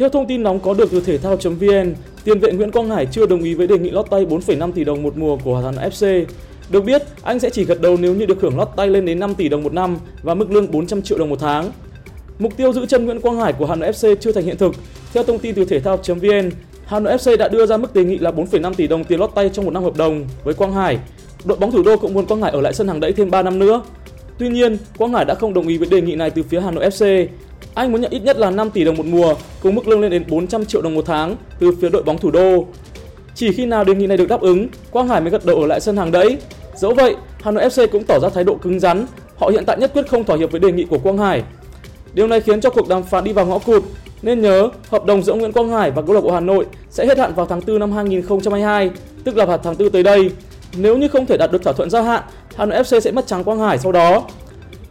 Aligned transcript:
Theo 0.00 0.08
thông 0.08 0.26
tin 0.26 0.42
nóng 0.42 0.60
có 0.60 0.74
được 0.74 0.90
từ 0.90 1.00
thể 1.00 1.18
thao.vn, 1.18 1.94
tiền 2.24 2.38
vệ 2.40 2.52
Nguyễn 2.52 2.70
Quang 2.70 2.90
Hải 2.90 3.06
chưa 3.06 3.26
đồng 3.26 3.42
ý 3.42 3.54
với 3.54 3.66
đề 3.66 3.78
nghị 3.78 3.90
lót 3.90 4.10
tay 4.10 4.26
4,5 4.26 4.72
tỷ 4.72 4.84
đồng 4.84 5.02
một 5.02 5.16
mùa 5.16 5.36
của 5.44 5.56
Hà 5.56 5.70
Nội 5.70 5.90
FC. 5.90 6.24
Được 6.70 6.84
biết, 6.84 7.02
anh 7.22 7.38
sẽ 7.38 7.50
chỉ 7.50 7.64
gật 7.64 7.80
đầu 7.80 7.96
nếu 8.00 8.14
như 8.14 8.26
được 8.26 8.40
hưởng 8.40 8.58
lót 8.58 8.68
tay 8.76 8.88
lên 8.88 9.06
đến 9.06 9.20
5 9.20 9.34
tỷ 9.34 9.48
đồng 9.48 9.62
một 9.62 9.72
năm 9.72 9.96
và 10.22 10.34
mức 10.34 10.50
lương 10.50 10.70
400 10.70 11.02
triệu 11.02 11.18
đồng 11.18 11.28
một 11.28 11.38
tháng. 11.40 11.70
Mục 12.38 12.56
tiêu 12.56 12.72
giữ 12.72 12.86
chân 12.86 13.04
Nguyễn 13.04 13.20
Quang 13.20 13.40
Hải 13.40 13.52
của 13.52 13.66
Hà 13.66 13.74
Nội 13.74 13.90
FC 13.90 14.14
chưa 14.14 14.32
thành 14.32 14.44
hiện 14.44 14.56
thực. 14.56 14.74
Theo 15.12 15.22
thông 15.22 15.38
tin 15.38 15.54
từ 15.54 15.64
thể 15.64 15.80
thao.vn, 15.80 16.50
Hà 16.84 17.00
Nội 17.00 17.16
FC 17.16 17.36
đã 17.36 17.48
đưa 17.48 17.66
ra 17.66 17.76
mức 17.76 17.94
đề 17.94 18.04
nghị 18.04 18.18
là 18.18 18.30
4,5 18.30 18.74
tỷ 18.74 18.86
đồng 18.86 19.04
tiền 19.04 19.20
lót 19.20 19.30
tay 19.34 19.50
trong 19.52 19.64
một 19.64 19.70
năm 19.70 19.82
hợp 19.82 19.96
đồng 19.96 20.24
với 20.44 20.54
Quang 20.54 20.72
Hải. 20.72 20.98
Đội 21.44 21.58
bóng 21.58 21.72
thủ 21.72 21.82
đô 21.82 21.96
cũng 21.96 22.14
muốn 22.14 22.26
Quang 22.26 22.42
Hải 22.42 22.50
ở 22.50 22.60
lại 22.60 22.74
sân 22.74 22.88
hàng 22.88 23.00
đẫy 23.00 23.12
thêm 23.12 23.30
3 23.30 23.42
năm 23.42 23.58
nữa. 23.58 23.82
Tuy 24.38 24.48
nhiên, 24.48 24.76
Quang 24.98 25.12
Hải 25.12 25.24
đã 25.24 25.34
không 25.34 25.54
đồng 25.54 25.68
ý 25.68 25.78
với 25.78 25.88
đề 25.88 26.00
nghị 26.00 26.14
này 26.14 26.30
từ 26.30 26.42
phía 26.42 26.60
Hà 26.60 26.70
Nội 26.70 26.88
FC. 26.88 27.26
Anh 27.74 27.92
muốn 27.92 28.00
nhận 28.00 28.10
ít 28.10 28.18
nhất 28.18 28.36
là 28.36 28.50
5 28.50 28.70
tỷ 28.70 28.84
đồng 28.84 28.96
một 28.96 29.06
mùa, 29.06 29.34
cùng 29.62 29.74
mức 29.74 29.88
lương 29.88 30.00
lên 30.00 30.10
đến 30.10 30.24
400 30.28 30.64
triệu 30.64 30.82
đồng 30.82 30.94
một 30.94 31.04
tháng 31.06 31.36
từ 31.58 31.72
phía 31.80 31.88
đội 31.88 32.02
bóng 32.02 32.18
thủ 32.18 32.30
đô. 32.30 32.66
Chỉ 33.34 33.52
khi 33.52 33.66
nào 33.66 33.84
đề 33.84 33.94
nghị 33.94 34.06
này 34.06 34.16
được 34.16 34.28
đáp 34.28 34.40
ứng, 34.40 34.68
Quang 34.90 35.08
Hải 35.08 35.20
mới 35.20 35.30
gật 35.30 35.44
đầu 35.44 35.56
ở 35.56 35.66
lại 35.66 35.80
sân 35.80 35.96
hàng 35.96 36.12
đẫy. 36.12 36.36
Dẫu 36.76 36.94
vậy, 36.94 37.16
Hà 37.42 37.50
Nội 37.50 37.64
FC 37.64 37.86
cũng 37.86 38.04
tỏ 38.04 38.18
ra 38.18 38.28
thái 38.28 38.44
độ 38.44 38.54
cứng 38.54 38.80
rắn. 38.80 39.06
Họ 39.36 39.48
hiện 39.48 39.64
tại 39.66 39.78
nhất 39.78 39.90
quyết 39.94 40.08
không 40.08 40.24
thỏa 40.24 40.36
hiệp 40.36 40.50
với 40.50 40.60
đề 40.60 40.72
nghị 40.72 40.84
của 40.84 40.98
Quang 40.98 41.18
Hải. 41.18 41.42
Điều 42.14 42.26
này 42.26 42.40
khiến 42.40 42.60
cho 42.60 42.70
cuộc 42.70 42.88
đàm 42.88 43.02
phán 43.02 43.24
đi 43.24 43.32
vào 43.32 43.46
ngõ 43.46 43.58
cụt. 43.58 43.82
Nên 44.22 44.40
nhớ, 44.40 44.68
hợp 44.88 45.04
đồng 45.04 45.22
giữa 45.22 45.34
Nguyễn 45.34 45.52
Quang 45.52 45.68
Hải 45.68 45.90
và 45.90 46.02
câu 46.02 46.14
lạc 46.14 46.20
bộ 46.20 46.32
Hà 46.32 46.40
Nội 46.40 46.66
sẽ 46.90 47.06
hết 47.06 47.18
hạn 47.18 47.34
vào 47.34 47.46
tháng 47.46 47.60
4 47.66 47.78
năm 47.78 47.92
2022, 47.92 48.90
tức 49.24 49.36
là 49.36 49.44
vào 49.44 49.58
tháng 49.58 49.74
4 49.78 49.90
tới 49.90 50.02
đây. 50.02 50.30
Nếu 50.76 50.98
như 50.98 51.08
không 51.08 51.26
thể 51.26 51.36
đạt 51.36 51.52
được 51.52 51.62
thỏa 51.62 51.72
thuận 51.72 51.90
gia 51.90 52.02
hạn, 52.02 52.22
Hà 52.56 52.66
Nội 52.66 52.82
FC 52.82 53.00
sẽ 53.00 53.10
mất 53.10 53.26
trắng 53.26 53.44
Quang 53.44 53.58
Hải 53.58 53.78
sau 53.78 53.92
đó. 53.92 54.24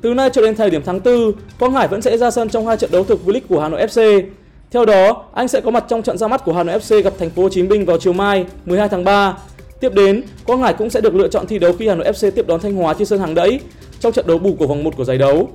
Từ 0.02 0.14
nay 0.14 0.30
cho 0.34 0.42
đến 0.42 0.56
thời 0.56 0.70
điểm 0.70 0.82
tháng 0.86 1.00
4, 1.04 1.32
Quang 1.60 1.74
Hải 1.74 1.88
vẫn 1.88 2.02
sẽ 2.02 2.18
ra 2.18 2.32
sân 2.32 2.50
trong 2.50 2.68
hai 2.68 2.78
trận 2.78 2.92
đấu 2.92 3.04
thuộc 3.04 3.26
V-League 3.26 3.42
của 3.50 3.60
Hà 3.60 3.70
Nội 3.70 3.86
FC. 3.86 4.24
Theo 4.72 4.86
đó, 4.86 5.24
anh 5.34 5.48
sẽ 5.48 5.62
có 5.62 5.72
mặt 5.72 5.86
trong 5.90 6.04
trận 6.04 6.18
ra 6.18 6.28
mắt 6.28 6.46
của 6.46 6.54
Hà 6.54 6.64
Nội 6.64 6.80
FC 6.80 7.02
gặp 7.02 7.14
Thành 7.20 7.30
phố 7.30 7.42
Hồ 7.42 7.50
Chí 7.50 7.64
Minh 7.64 7.86
vào 7.86 7.98
chiều 7.98 8.14
mai, 8.14 8.46
12 8.66 8.90
tháng 8.90 9.04
3. 9.04 9.38
Tiếp 9.80 9.94
đến, 9.94 10.24
Quang 10.46 10.62
Hải 10.62 10.74
cũng 10.74 10.90
sẽ 10.90 11.02
được 11.02 11.16
lựa 11.16 11.28
chọn 11.28 11.48
thi 11.48 11.60
đấu 11.60 11.74
khi 11.80 11.88
Hà 11.88 11.96
Nội 11.96 12.12
FC 12.12 12.32
tiếp 12.32 12.48
đón 12.48 12.60
Thanh 12.60 12.76
Hóa 12.76 12.94
trên 12.94 13.08
sân 13.08 13.20
hàng 13.20 13.36
đẫy 13.36 13.60
trong 14.00 14.14
trận 14.14 14.28
đấu 14.28 14.38
bù 14.38 14.56
của 14.60 14.68
vòng 14.68 14.84
1 14.84 14.98
của 14.98 15.04
giải 15.04 15.18
đấu. 15.18 15.50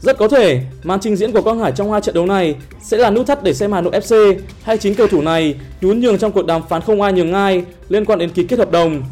Rất 0.00 0.18
có 0.18 0.28
thể, 0.28 0.60
màn 0.82 1.00
trình 1.00 1.16
diễn 1.16 1.32
của 1.32 1.42
Quang 1.42 1.58
Hải 1.58 1.72
trong 1.72 1.92
hai 1.92 2.00
trận 2.00 2.14
đấu 2.14 2.26
này 2.26 2.54
sẽ 2.82 2.96
là 2.96 3.10
nút 3.10 3.26
thắt 3.26 3.42
để 3.42 3.54
xem 3.54 3.72
Hà 3.72 3.80
Nội 3.80 3.92
FC 3.92 4.34
hay 4.62 4.78
chính 4.78 4.94
cầu 4.94 5.08
thủ 5.08 5.22
này 5.22 5.54
nhún 5.80 6.00
nhường 6.00 6.18
trong 6.18 6.32
cuộc 6.32 6.46
đàm 6.46 6.62
phán 6.68 6.82
không 6.82 7.02
ai 7.02 7.12
nhường 7.12 7.32
ai 7.32 7.64
liên 7.88 8.04
quan 8.04 8.18
đến 8.18 8.30
ký 8.30 8.44
kết 8.44 8.58
hợp 8.58 8.70
đồng. 8.70 9.02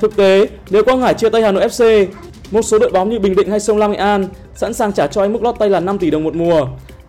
Thực 0.00 0.16
tế, 0.16 0.46
nếu 0.70 0.84
Quang 0.84 1.00
Hải 1.00 1.14
chia 1.14 1.28
tay 1.28 1.42
Hà 1.42 1.52
Nội 1.52 1.66
FC, 1.66 2.06
một 2.50 2.62
số 2.62 2.78
đội 2.78 2.90
bóng 2.90 3.10
như 3.10 3.18
Bình 3.18 3.36
Định 3.36 3.50
hay 3.50 3.60
Sông 3.60 3.78
Lam 3.78 3.90
Nghệ 3.90 3.96
An 3.96 4.28
sẵn 4.54 4.74
sàng 4.74 4.92
trả 4.92 5.06
cho 5.06 5.20
anh 5.22 5.32
mức 5.32 5.42
lót 5.42 5.54
tay 5.58 5.70
là 5.70 5.80
5 5.80 5.98
tỷ 5.98 6.10
đồng 6.10 6.24
một 6.24 6.34
mùa. 6.34 6.66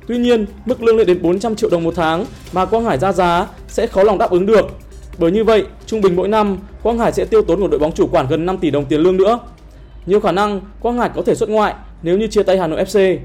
Tuy 0.08 0.18
nhiên, 0.18 0.46
mức 0.66 0.84
lương 0.84 0.98
lên 0.98 1.08
đến 1.08 1.22
400 1.22 1.56
triệu 1.56 1.70
đồng 1.70 1.84
một 1.84 1.94
tháng 1.96 2.26
mà 2.54 2.66
Quang 2.66 2.86
Hải 2.86 2.98
ra 2.98 3.12
giá 3.12 3.48
sẽ 3.68 3.88
khó 3.88 4.04
lòng 4.04 4.18
đáp 4.18 4.32
ứng 4.32 4.46
được. 4.46 4.66
Bởi 5.18 5.32
như 5.32 5.44
vậy, 5.44 5.66
trung 5.86 6.02
bình 6.02 6.16
mỗi 6.16 6.28
năm, 6.28 6.58
Quang 6.84 7.00
Hải 7.00 7.12
sẽ 7.12 7.26
tiêu 7.26 7.42
tốn 7.42 7.60
của 7.60 7.68
đội 7.68 7.80
bóng 7.80 7.92
chủ 7.92 8.08
quản 8.08 8.28
gần 8.30 8.46
5 8.46 8.58
tỷ 8.58 8.72
đồng 8.72 8.86
tiền 8.86 9.02
lương 9.02 9.18
nữa. 9.18 9.40
Nhiều 10.06 10.20
khả 10.20 10.32
năng 10.32 10.62
Quang 10.82 10.98
Hải 10.98 11.10
có 11.16 11.22
thể 11.22 11.36
xuất 11.36 11.50
ngoại 11.50 11.74
nếu 12.02 12.18
như 12.18 12.28
chia 12.28 12.44
tay 12.44 12.58
Hà 12.58 12.68
Nội 12.68 12.84
FC. 12.84 13.18